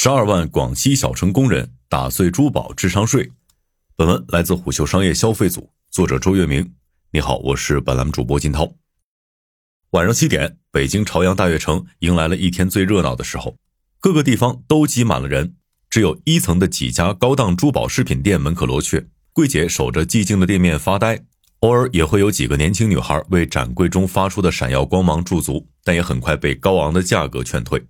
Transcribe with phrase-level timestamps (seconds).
[0.00, 3.32] 十二万广西小城工人打碎珠宝智商税。
[3.96, 6.72] 本文来自虎嗅商业消费组，作者周月明。
[7.10, 8.74] 你好，我是本栏目主播金涛。
[9.90, 13.56] 晚上七点，北京朝阳大悦城迎来了一天最热闹的时候，
[13.98, 15.56] 各个地方都挤满了人，
[15.90, 21.24] 只有一层的几家高档珠宝饰品店门可罗雀，柜姐守着寂静的店面发呆，
[21.58, 27.84] 偶尔也会有几个年轻女孩为展柜中发出的闪耀光芒驻足，但也很快被高昂的价格劝退。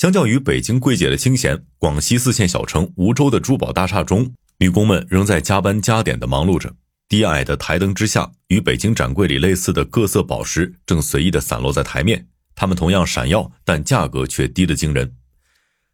[0.00, 6.72] 相较于北京柜姐的清闲，广西四线小城梧州的珠宝大厦中，女工们仍在加班加点的忙碌着。
[7.06, 15.16] 低矮的台灯之下，与北京展柜里类似的各色宝石正随意的散落在台面，它们同样闪耀，但价格却低得惊人。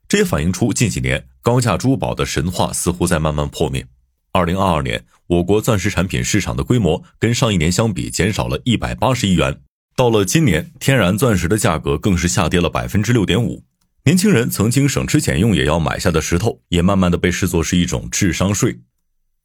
[0.07, 3.85] 这也反映出近几年高价珠宝的神话似乎在慢慢破灭。
[4.31, 9.63] 二零二二年，我国钻石产品市场的规模跟上一年相比减少了一百八十亿元。
[9.97, 13.65] 到了今年，天然钻石的价格更是下跌了百分之六点五。
[14.07, 18.79] 年轻人曾经省吃俭用也要买下的石头，也慢慢的被视作是一种智商税。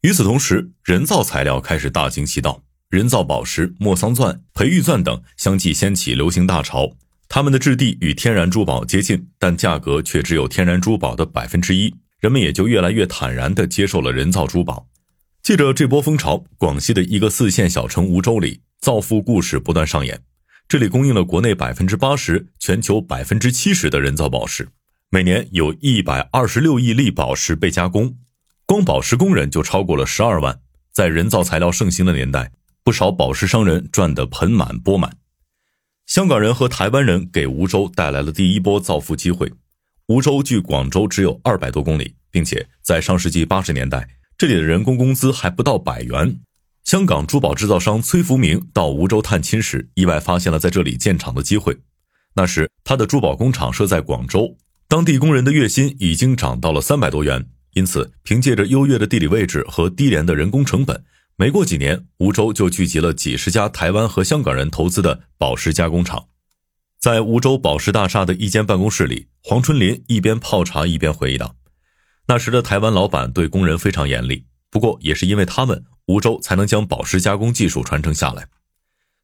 [0.03, 6.91] 与此同时，人造材料开始大行其道，人造宝石、莫桑钻、培育钻等相继掀起流行大潮。
[7.27, 14.85] 它们的质地与天然珠宝接近，但价格却只有天然珠宝的百分之一，人们也就越来越坦然地接受了人造珠宝。
[15.41, 20.21] 借着这波风潮，广西的一个四线小城梧州里，造富故事不断上演。
[20.71, 24.69] 这里供应了国内百分之八十、全球百分之七十的人造宝石，
[25.09, 28.15] 每年有一百二十六亿粒宝石被加工，
[28.65, 30.61] 光宝石工人就超过了十二万。
[30.93, 32.53] 在人造材料盛行的年代，
[32.85, 35.17] 不少宝石商人赚得盆满钵满。
[36.05, 39.51] 香港人和台湾人给梧州带来了第一波造富机会。
[40.07, 46.39] 梧州距广州只有二百多公里，并且在上世纪八十年代，这里的人工工资还不到百元。
[46.91, 51.77] 香港珠宝制造商崔福明到梧州探亲时，意外发现了在这里建厂的机会。
[52.35, 54.57] 那时，他的珠宝工厂设在广州，
[54.89, 57.47] 当地工人的月薪已经涨到了三百多元。
[57.75, 61.01] 因此，凭借着优越的地理位置和低廉的人工成本，
[61.37, 66.25] 没过几年，梧州就聚集了几十家台湾和香港人投资的宝石加工厂。
[66.99, 71.55] 在梧州宝石大厦的一间办公室里，黄春林一边泡茶一边回忆道
[72.27, 78.47] ：“那时的台湾老板对工人非常严厉，不过也是因为他们。”梧州才能将宝石加工技术传承下来。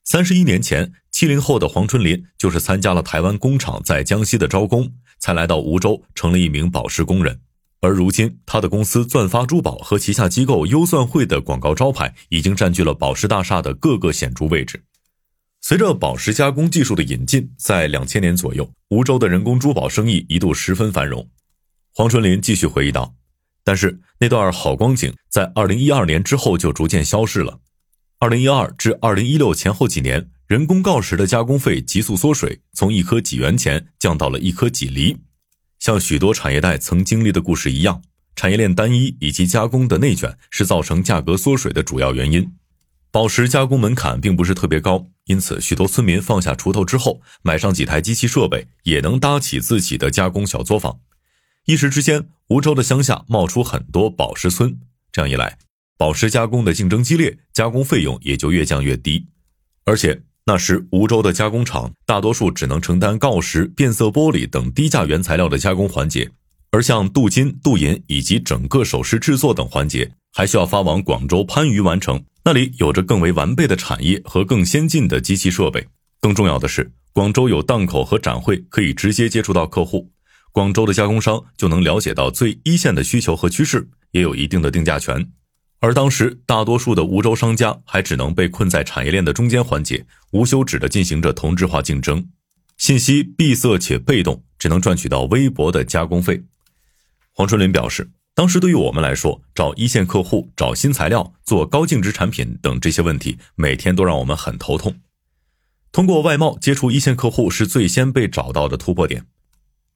[0.06, 4.90] 三十一年前，七零后的黄春林就是参加了台湾工厂在江西的招工，
[5.20, 7.42] 才来到梧州，成了一名宝石工人。
[7.82, 14.82] 而如今，他的公司钻发珠宝和旗下机构优钻会的广告招牌，已经占据了宝石大厦的各个显著位置。
[15.60, 21.28] 随着宝石加工技术的引进，在两千年左右，梧州的人工珠宝生意一度十分繁荣。
[21.94, 23.14] 黄春林继续回忆道。
[23.68, 27.60] 但是那段好光景在二零一二年之后就逐渐消逝了。
[28.18, 35.18] 二零一二至二零一六前后几年，人工锆石的加工费急速缩水，从一颗几元钱降到了一颗几厘。
[35.80, 38.02] 像许多产业带曾经历的故事一样，
[38.38, 42.50] 产业链单一以及加工的内卷是造成价格缩水的主要原因。
[43.12, 51.02] 宝石加工门槛并不是特别高，因此许多村民放下锄头之后，买上几台机器设备，也能搭起自己的加工小作坊。
[51.68, 54.80] 一时之间，梧州的乡下冒出很多宝石村。
[55.12, 55.58] 这样一来，
[55.98, 59.28] 宝石加工的竞争激烈，加工费用也就越降越低。
[59.84, 66.32] 而且那时，梧州的加工厂大多数只能承担锆石、变色玻璃等低价原材料的加工环节，
[66.72, 72.24] 而像镀金、镀银以及整个首饰制作等环节，还需要发往广州番禺完成。
[72.46, 75.86] 那里有着更为完备的产业和更先进的机器设备。
[76.22, 80.10] 更重要的是，广州有档口和展会，可以直接接触到客户。
[80.58, 85.32] 广州的加工商就能了解到最一线的需求和趋势，也有一定的定价权。
[85.82, 92.28] 而当时大多数的梧州商家还只能被困在产业链的中间环节，无休止地进行着同质化竞争，
[92.76, 96.42] 信息闭塞且被动，只能赚取到微薄的加工费。
[97.34, 104.96] 黄春林表示，当时对于我们来说，找一线客户、找新材料、做高净值产品等这些问题，每天都让我们很头痛。
[105.92, 109.24] 通过外贸接触一线客户是最先被找到的突破点。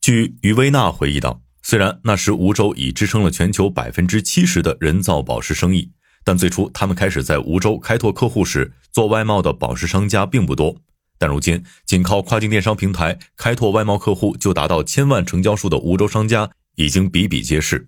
[0.01, 5.92] 据于薇娜回忆道，虽然那时梧州已支撑了全球百分之七十的人造宝石生意，
[6.24, 10.75] 但最初他们开始在梧州开拓客户时，做外贸的宝石商家并不多。
[11.19, 17.88] 但如今，仅靠跨境电商平台开拓外贸客户就达到千万成交数的梧州商家已经比比皆是。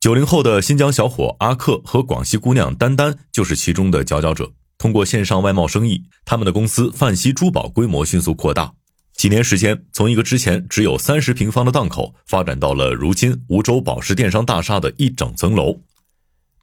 [0.00, 4.52] 九零后的新疆小伙阿克和广西姑娘丹丹就是其中的佼佼者。
[4.76, 8.74] 通过线上外贸生意，他们的公司泛西珠宝规模迅速扩大。
[9.22, 15.80] 几年时间，从一个之前只有三十平方的档口，发展到了如今梧州宝石电商大厦的一整层楼。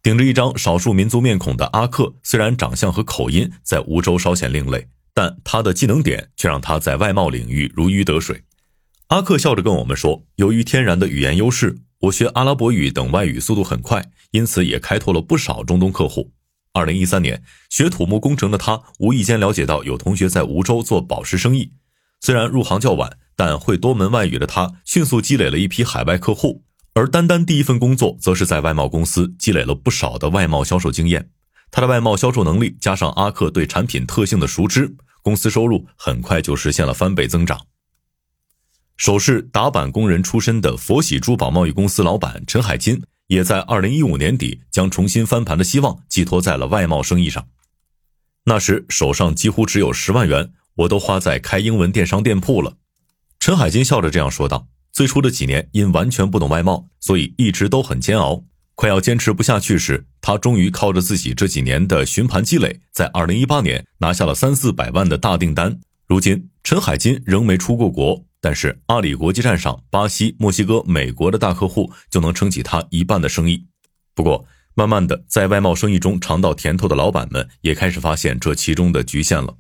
[0.03, 8.43] 顶着一张少数民族面孔的阿克，虽然长相和口音在梧州稍显另类，但他的技能点却让他在外贸领域如鱼得水。
[9.07, 16.33] 阿克笑着跟我们说：“由于天然的语言优势，我学阿拉伯语等外语速度很快，因此也开拓了不少中东客户。”
[16.75, 21.71] 二零一三年，学土木工程的他无意间了解到有同学在梧州做宝石生意。
[22.19, 26.63] 虽然入行较晚，但会多门外语的他迅速积累了一批海外客户。
[26.93, 31.29] 而单单第一份工作，则是在外贸公司积累了不少的外贸销售经验。
[31.71, 37.59] 他的外贸销售能力加上阿克对产品特性的熟知，公司收入很快就实现了翻倍增长。
[38.97, 43.01] 首饰打板工人出身的佛喜珠宝贸易公司老板陈海金。
[43.29, 47.47] 也在二零一五年底将重新翻盘的希望寄托在了外贸生意上。
[48.45, 52.77] 那时手上几乎只有十万元，我都花在开英文电商店铺了。
[53.37, 58.41] 陈海金笑着这样说道：“最初的几年因完全不懂外贸，所以一直都很煎熬。
[58.75, 65.77] 快要坚持不下去时，他终于靠着自己这几年的询盘积累，在二零一八年拿下了三四百万的大订单。
[66.07, 73.65] 如今，陈海金仍没出过国。”但是阿里国际站上，巴西、墨西哥、美国的大客户就能撑起他一半的生意。
[74.15, 74.45] 不过，
[74.75, 79.53] 慢慢的，在外贸生意中尝到甜头的老板们也开始发现这其中的局限了。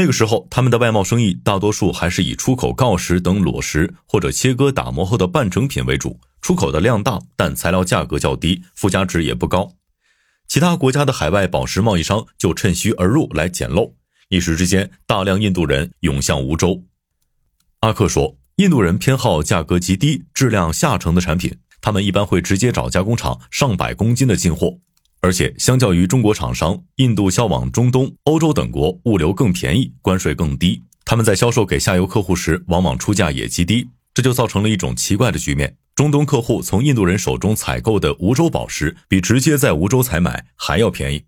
[0.00, 9.74] 那个时候，他们的外贸生意大多数还是以出口锆石等裸石或者切割打磨后的半成品为主，出口的量大，但材料价格较低，附加值也不高。
[10.48, 13.92] 其他国家的海外宝石贸易商就趁虚而入来捡漏，
[14.30, 16.82] 一时之间，大量印度人涌向梧州。
[17.80, 24.78] 阿克说：“印度人偏好价格极低、质量下乘的产品，他们一般会直接找加工厂上百公斤的进货，
[25.20, 30.82] 而且相较于中国厂商，印度销往中东、欧洲等国物流更便宜，关税更低。
[31.04, 41.24] 他们在销售给下游客户时，往往出价也极低，这就造成了一种奇怪的局面：中东客户从印度人手中采购的梧州宝石，比直接在梧州采买还要便宜。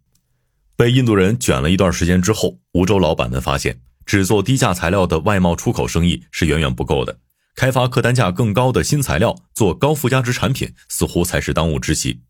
[0.77, 7.21] 被印度人卷了一段时间之后，梧州老板们发现。”只做低价材料的外贸出口生意是远远不够的，
[7.55, 12.21] 开发客单价更高的新材料，做高附加值产品，似乎才是当务之急。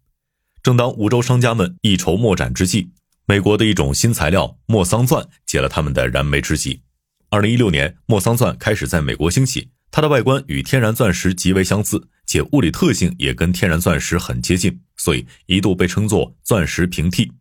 [0.62, 2.91] 正当梧州商家们一筹莫展之际，
[3.26, 6.82] 美国的一种新材料莫桑钻解了他们的燃眉之急。
[7.31, 17.32] 二零一六年，莫桑钻开始在美国兴起，它的外观与天然钻石极为相似，且物理特性也跟天然钻石很接近，所以一度被称作“钻石平替”。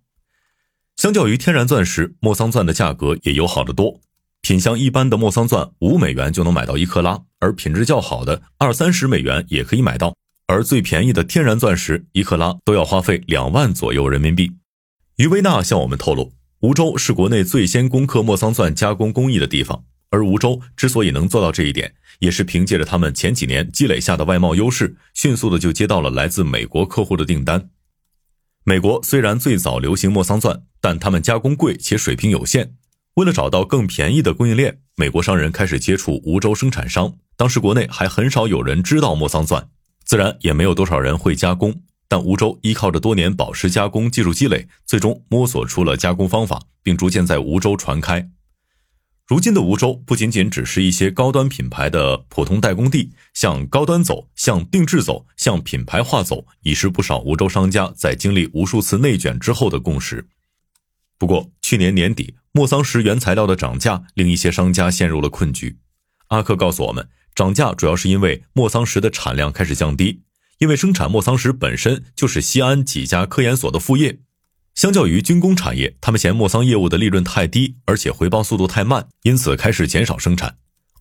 [0.98, 4.02] 相较于天然钻石，莫桑钻的价格也友好得多。
[4.42, 10.16] 品相一般的莫桑钻五美元就能买到一克拉，而品质较好的二三十美元也可以买到，
[10.52, 14.52] 而最便宜的天然钻石一克拉都要花费两万左右人民币。
[15.16, 27.70] 于维纳向我们透露，梧州是国内最先攻克莫桑钻加工工艺的地方，而梧州之所以能做到这一点，也是凭借着他们前几年积累下的外贸优势，迅速的就接到了来自美国客户的订单。
[28.66, 32.74] 美国虽然最早流行莫桑钻，但他们加工贵且水平有限。
[33.14, 37.16] 为了找到更便宜的供应链，美国商人开始接触梧州生产商。
[37.38, 39.70] 当时国内还很少有人知道莫桑钻，
[40.12, 41.84] 自然也没有多少人会加工。
[42.10, 48.30] 但梧州依靠着多年宝石加工技术积累，最终摸索出了加工方法，并逐渐在梧州传开。
[49.26, 60.28] 如今的梧州不仅仅只是一些高端品牌的普通代工地，向高端走，向定制走，向品牌化走，已是不少梧州商家在经历无数次内卷之后的共识。
[61.18, 65.78] 不过，去年年底，莫桑石原材料的涨价令一些商家陷入了困局。
[66.28, 67.08] 阿克告诉我们，
[67.42, 70.22] 涨价主要是因为莫桑石的产量开始降低，
[70.60, 74.20] 因为生产莫桑石本身就是西安几家科研所的副业。
[74.76, 80.58] 相较于军工产业，他们嫌莫桑业务的利润太低，而且回报速度太慢，因此开始减少生产。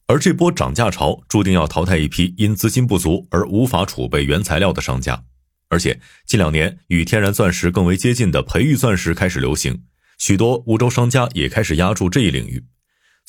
[0.06, 5.24] 而这波涨价潮注定要淘汰一批因资金不足而无法储备原材料的商家。
[5.68, 9.82] 而且近两年，与天然钻石更为接近的培育钻石开始流行。
[10.16, 12.64] 许多梧州商家也开始压住这一领域。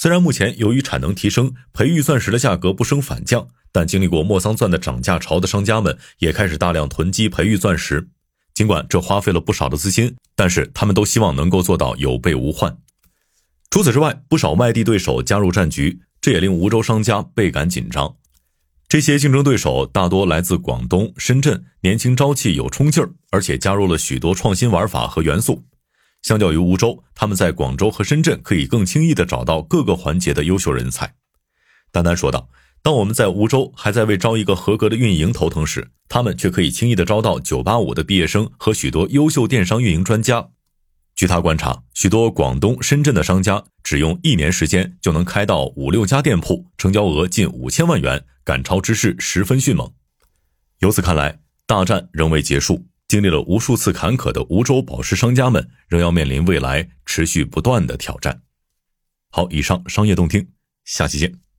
[0.01, 8.10] 虽然目前由于产能提升，培育钻石的价格不升反降，但经历过莫桑钻的涨价潮的商家们也开始大量囤积培育钻石。
[8.55, 12.75] 尽管这花费了不少的资金，但是他们都希望能够做到有备无患。
[13.70, 18.15] 除此之外，不少外地对手加入战局，这也令梧州商家倍感紧张。
[18.89, 25.63] 这些竞争对手大多来自广东、深圳，年轻朝气、有冲劲儿，而且加入了许多创新玩法和元素。
[26.22, 31.16] 相较于梧州，他们在广州和深圳可以更轻易地找到各个环节的优秀人才。
[31.92, 32.48] 丹丹说道
[32.84, 40.50] ：“当我们在梧州还在为招一个合格的运营头疼时，他们却可以轻易地招到985的毕业生和许多优秀电商运营专家。
[41.16, 49.92] 据他观察，许多广东、深圳的商家只用一年时间就能开到五六家店铺，成交额近五千万元，赶超之势十分迅猛。
[50.80, 58.44] 由此看来，大战仍未结束。”经历了无数次坎坷的梧州宝石商家们，仍要面临未来持续不断的挑战。
[59.30, 60.48] 好，以上商业动听，
[60.86, 61.50] 下期见。